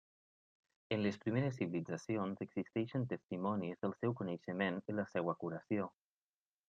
En 0.95 1.01
les 1.07 1.17
primeres 1.25 1.59
civilitzacions 1.59 2.41
existeixen 2.45 3.05
testimonis 3.11 3.85
del 3.85 3.95
seu 3.99 4.17
coneixement 4.23 4.81
i 4.93 4.97
la 5.03 5.07
seua 5.13 5.37
curació. 5.45 5.89